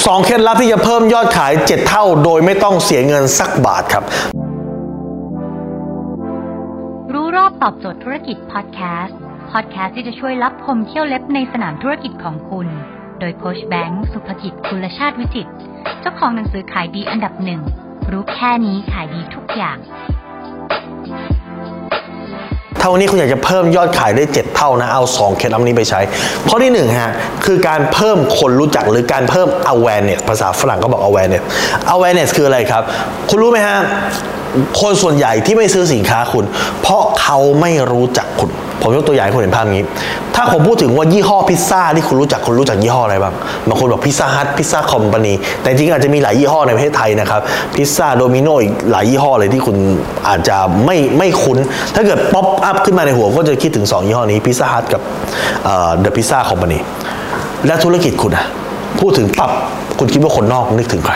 [0.00, 4.04] 2เคล็ดลับที่จะเพิ่มยอดขาย 7 เท่า โดยไม่ต้องเสียเงินสักบาทครับ
[7.12, 9.18] รู้รอบตอบโจทย์ธุรกิจพอดแคสต์
[9.52, 12.68] พอดแคสต์ที่จะช่วยรับพมเที่ยวเล็บในสนามธุรกิจของคุณ
[13.20, 15.52] โดยโคชแบงค์สุภกิจคุณชาติวิจิตร
[16.00, 17.60] เจ้าของหนังสือขายดีอันดับหนึ่ง
[18.10, 19.78] รู้แค่นี้ขายดีทุกอย่าง
[22.84, 26.00] ถ้าวันนี้คุณอยากจะเพิ่มยอดขายได้ 7 เท่านะ เอา 2 เคล็ดลับนี้ไปใช้
[26.48, 27.12] ข้อที่1ฮะ
[27.44, 31.42] คือการเพิ่มคนรู้จักหรือการเพิ่ม awareness ภาษาฝรั่งก็บอก awareness
[31.94, 32.82] awareness คืออะไรครับ
[33.28, 33.78] คุณรู้ไหมฮะ
[34.80, 36.44] คนส่วนใหญ่ที่ไม่ซื้อสินค้าคุณ
[36.82, 38.50] เพราะเขาไม่รู้จักคุณ
[38.82, 39.82] ผมยกตัวอย่างให้คุณเห็นภาพนี้
[40.34, 43.34] ถ้าผมพูดถึงว่ายี่ห้อพิซซ่าที่คุณรู้จักคุณรู้จักยี่ห้ออะไรบ้าง
[43.68, 47.40] บางคนบอกพิซซ่าฮัทพิซซ่าคอมพานีแต่จริงอาจจะมีหลายยี่ห้อในประเทศไทยนะครับ
[47.76, 49.76] พิซซ่าโดมิโนอีกหลายยี่ห้อเลยที่คุณ
[50.28, 51.58] อาจจะไม่ไม่คุ้น
[51.94, 55.02] ถ้าเกิด pop up ขึ้นมาในหัวก็จะคิดถึง 2 ยี่ห้อนี้ Pizza Hut กับ
[55.64, 56.78] The Pizza Company
[57.66, 58.44] และธุรกิจคุณอะ
[59.00, 59.50] พูดถึงปั๊บ
[60.02, 61.14] คุณคิดว่าคนนอกนึกถึงใคร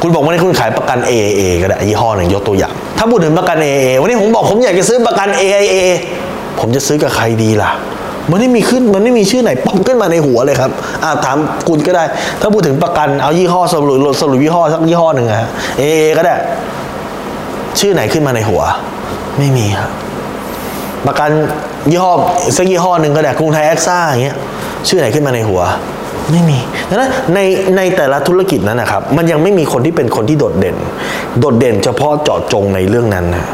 [0.00, 5.76] คุณบอกว่านี่คุณขายประกัน AAA ก็ได้ยี่ห้อหนึ่งยกตัวอย่าง ถ้าพูดถึงประกัน AAA วันนี้ผมบอกผมอยากจะซื้อประกัน AIA
[6.60, 7.70] ผมจะซื้อกับใครดีล่ะ
[8.30, 10.70] มันไม่มีขึ้นมันไม่มีชื่อไหนป๊อปขึ้นมาในหัวเลยครับ
[11.04, 11.36] อ่าถาม
[11.68, 12.04] คุณก็ได้
[12.40, 15.48] ถ้าพูดถึงประกันเอายี่ห้อสรุปสรุปยี่ห้อสักยี่ห้อหนึ่งอะฮะ
[15.80, 16.34] AAA ก็ได้
[17.80, 18.62] ชื่อไหนขึ้นมาในหัว
[19.38, 19.90] ไม่มีครับ
[21.06, 21.30] ประกัน
[21.90, 22.12] ยี่ห้อ
[22.56, 24.36] สักยี่ห้อหนึ่งก็ได้กรุงไทยแอคซ่าอย่างเงี้ย
[24.88, 25.62] ชื่อไหนขึ้นมาในหัว
[26.30, 27.38] ไม่มีดังนั้นใน
[27.76, 30.76] ในแต่ละธุรกิจนั้นนะครับ มันยังไม่มีคนที่เป็นคนที่โดดเด่น
[31.40, 33.46] โดดเด่นเฉพาะเจาะจงในเรื่องนั้นนะ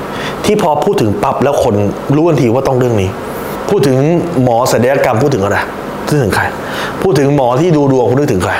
[0.45, 1.75] ที่พอพูดถึงปั๊บแล้วคน
[2.17, 3.11] รู้ทันทีว่าต้องเรื่องนี้
[3.71, 3.97] พูดถึง
[4.43, 5.59] หมอศัลยกรรมพูดถึงอะไร
[6.07, 6.45] พูดถึงใคร
[7.03, 8.53] พูดถึงหมอที่ดูดวงคุณนึกถึงใคร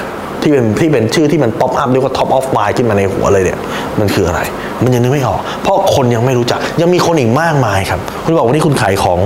[0.49, 3.59] ที่เป็นที่เป็นชื่อที่มัน pop up เรียกว่า top of mind ขึ้นมาในหัวเลยเนี่ย
[4.01, 4.41] มันคืออะไร
[4.85, 9.19] มันยังนึกไม่ออก เพราะคนยังไม่รู้จัก ยังมีคนอีกมากมายครับ คุณบอกว่านี่คุณขายของ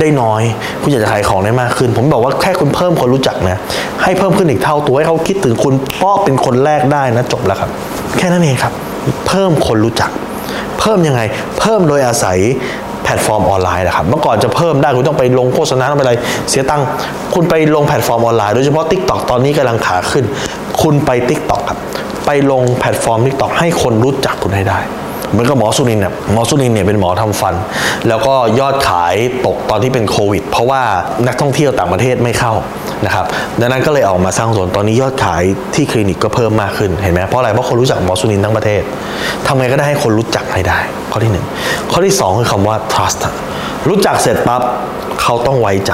[0.00, 0.42] ได้น้อย
[0.82, 3.56] คุณอยากจะขายของได้มากขึ้น ผมบอกว่าแค่คุณเพิ่มคนรู้จักนะ
[4.02, 7.70] ให้เพิ่มขึ้นอีกเท่าตัวให้เขาคิดถึงคุณเพราะเป็นคนแรกได้นะจบแล้วครับ
[8.16, 8.72] แค่นั้นเองครับ
[9.26, 10.10] เพิ่มคนรู้จัก
[10.80, 11.20] เพิ่มยังไง
[11.58, 12.38] เพิ่มโดยอาศัย
[13.06, 16.14] แพลตฟอร์มออนไลน์นะครับ เมื่อก่อนจะเพิ่มได้คุณต้องไปลงโฆษณาต้องไปอะไร
[16.50, 16.86] เสียตังค์
[17.34, 20.24] คุณไปลงแพลตฟอร์มออนไลน์โดยเฉพาะ Tik t o อกตอนนี้กำลังขาขึ้น
[20.82, 21.78] คุณไป Tik t o อกครับ
[22.26, 24.78] ไปลงแพลตฟอร์ม Tik t o อกให้คนรู้จักคุณให้ได้
[25.36, 27.54] เหมือนกับหมอสุนินเนี่ยหมอสุนินเนี่ยเป็นหมอทำฟัน
[28.08, 29.14] แล้วก็ยอดขาย
[29.46, 30.82] ตกตอนที่เป็นโควิด เพราะว่า
[31.26, 32.52] นักท่องเที่ยวต่างประเทศไม่เข้า
[33.06, 33.24] นะครับ
[33.60, 35.42] ดังนั้นก็เลยออกมาสร้างสวนตอนนี้ยอดขาย
[35.74, 38.82] ที่คลินิกก็เพิ่มมากขึ้นเห็นไหมเพราะอะไรเพราะคนรู้จักหมอสุนินทั้งประเทศ
[39.46, 40.78] ทำไงก็ได้ให้คนรู้จักให้ได้
[41.12, 41.46] ข้อที่หนึ่ง
[41.92, 43.20] ข้อที่สองคือคำว่า trust
[43.88, 44.62] รู้จักเสร็จปั๊บ
[45.22, 45.92] เขาต้องไว้ใจ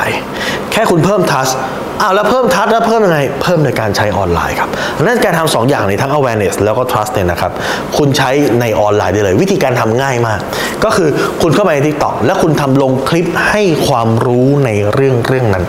[0.73, 1.55] แค่คุณเพิ่ม trust
[2.03, 7.53] อ้าวแล้วเพิ่ม trust แล้วเพิ่มยังไง เพิ่มในการใช้ออนไลน์ครับดังนั้นการทำสองอย่างนี้ทั้ง awareness แล้วก็ trust เนี่ยนะครับ
[7.97, 8.31] คุณใช้
[8.61, 10.41] ในออนไลน์ได้เลย วิธีการทำง่ายมาก
[10.85, 11.09] ก็คือ
[11.43, 15.65] คุณเข้าไปใน TikTok แล้วคุณทำลงคลิปให้ความรู้ในเรื่องเรื่องนั้น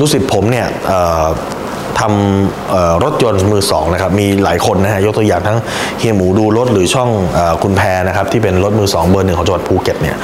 [0.00, 0.66] รู้สึกผมเนี่ย
[2.00, 5.58] ทำรถยนต์มือสองนะครับมีหลายคนนะฮะยกตัวอย่างทั้ง
[5.98, 7.08] เฮียหมูดูรถหรือช่องข
[7.38, 10.16] องคุณแพรนะครับที่เป็นรถมือสองเบอร์หนึ่งของจังหวัดภูเก็ตเนี่ย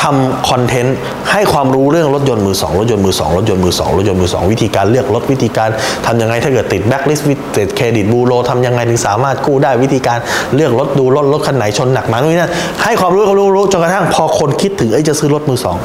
[0.00, 0.96] ทำคอนเทนต์
[1.32, 5.68] ให้ความรู้เรื่องรถยนต์มือสองรถยนต์มือสองรถยนต์มือสองรถยนต์มือสองวิธีการเลือกรถวิธีการ
[6.06, 7.26] ทำยังไงถ้าเกิดติดแบ็คลิสต์
[7.56, 10.18] ติดเครดิตบูโรทำยังไงถึงสามารถกู้ได้วิธีการ
[10.54, 15.76] เลือกรถดูรถรถคันไหนชนหนักมานู่นนี่นั่นให้ความรู้ความรู้จนกระทั่งพอคนคิดถึงเอ้จะซื้อรถมือสอง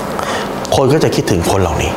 [0.75, 1.91] คนก็จะคิดถึงคนเหล่านี้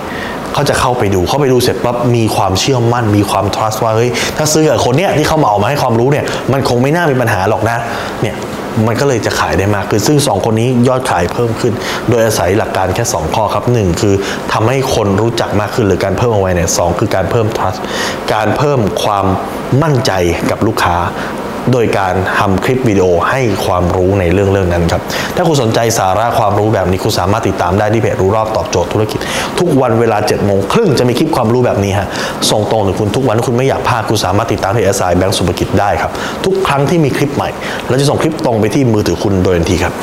[0.55, 7.77] เขาจะเข้าไปดูเข้าไปดูเสร็จปั๊บมีความเชื่อมั่น มีความ trust ว่าเฮ้ยถ้าซื้อกับคนเนี้ยที่เขามาเอามาให้ความรู้เนี่ยมันคงไม่น่ามีปัญหาหรอกนะ
[8.23, 8.37] เนี่ย
[8.87, 11.75] มันก็เลยจะขายได้มากขึ้นซึ่ง 2 คนนี้ยอดขายเพิ่มขึ้น
[12.11, 14.15] โดยอาศัยหลักการแค่ 2 ข้อครับ 1 คือ
[14.53, 17.79] ทำให้คนรู้จักมากขึ้นหรือการเพิ่มเอาไว้เนี่ยสคือการเพิ่ม trust
[18.35, 19.27] การเพิ่มความ
[19.83, 20.13] มั่นใจ
[20.51, 20.97] กับลูกค้า
[21.73, 25.03] โดยการทำคลิปวิดีโอให้ความรู้ในเรื่องเรื่องนั้นครับ
[25.41, 29.19] ถ้าคุณสนใจสาระความรู้แบบนี้คุณสามารถติดตามได้ที่เพจรู้รอบตอบโจทย์ธุรกิจ
[29.59, 32.07] ทุกวันเวลา7จ็ดโมงครึ่งจะมีคลิปความรู้แบบนี้ฮะ
[32.51, 36.11] ส่งตรงถึงคุณทุกวันถ้าคุณไม่อยากพลาดคุณสามารถติดตามที่ SI แบงก์สุภกิจได้ครับ
[36.45, 37.49] ทุกครั้งที่มีคลิปใหม่
[37.89, 39.95] เราจะส่งคลิปตรงไปที่มือถือคุณโดยทันทีครับ